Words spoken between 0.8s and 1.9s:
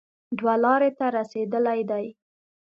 ته رسېدلی